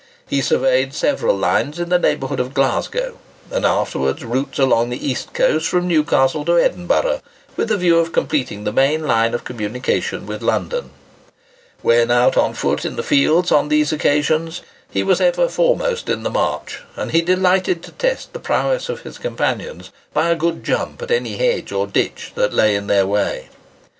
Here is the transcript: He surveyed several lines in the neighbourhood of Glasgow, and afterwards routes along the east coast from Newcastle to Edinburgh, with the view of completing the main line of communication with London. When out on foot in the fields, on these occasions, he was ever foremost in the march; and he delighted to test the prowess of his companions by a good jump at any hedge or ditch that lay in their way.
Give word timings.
He 0.27 0.41
surveyed 0.41 0.95
several 0.95 1.37
lines 1.37 1.79
in 1.79 1.89
the 1.89 1.99
neighbourhood 1.99 2.39
of 2.39 2.55
Glasgow, 2.55 3.19
and 3.51 3.63
afterwards 3.67 4.25
routes 4.25 4.57
along 4.57 4.89
the 4.89 5.07
east 5.07 5.31
coast 5.35 5.67
from 5.67 5.87
Newcastle 5.87 6.43
to 6.45 6.57
Edinburgh, 6.57 7.21
with 7.55 7.69
the 7.69 7.77
view 7.77 7.99
of 7.99 8.11
completing 8.11 8.63
the 8.63 8.71
main 8.73 9.05
line 9.05 9.35
of 9.35 9.43
communication 9.43 10.25
with 10.25 10.41
London. 10.41 10.89
When 11.83 12.09
out 12.09 12.35
on 12.35 12.55
foot 12.55 12.83
in 12.83 12.95
the 12.95 13.03
fields, 13.03 13.51
on 13.51 13.67
these 13.69 13.91
occasions, 13.91 14.63
he 14.89 15.03
was 15.03 15.21
ever 15.21 15.47
foremost 15.47 16.09
in 16.09 16.23
the 16.23 16.31
march; 16.31 16.79
and 16.95 17.11
he 17.11 17.21
delighted 17.21 17.83
to 17.83 17.91
test 17.91 18.33
the 18.33 18.39
prowess 18.39 18.89
of 18.89 19.01
his 19.01 19.19
companions 19.19 19.91
by 20.15 20.29
a 20.31 20.35
good 20.35 20.63
jump 20.63 21.03
at 21.03 21.11
any 21.11 21.37
hedge 21.37 21.71
or 21.71 21.85
ditch 21.85 22.31
that 22.33 22.53
lay 22.55 22.75
in 22.75 22.87
their 22.87 23.05
way. 23.05 23.49